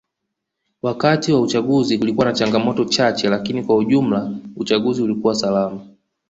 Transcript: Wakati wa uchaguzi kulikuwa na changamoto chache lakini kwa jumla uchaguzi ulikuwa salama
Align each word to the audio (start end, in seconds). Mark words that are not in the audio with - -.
Wakati 0.81 1.31
wa 1.33 1.41
uchaguzi 1.41 1.97
kulikuwa 1.97 2.25
na 2.25 2.33
changamoto 2.33 2.85
chache 2.85 3.29
lakini 3.29 3.63
kwa 3.63 3.85
jumla 3.85 4.31
uchaguzi 4.55 5.03
ulikuwa 5.03 5.35
salama 5.35 5.85